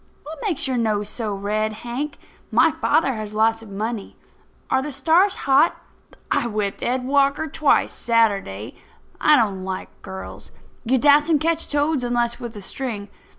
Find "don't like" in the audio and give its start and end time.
9.35-9.89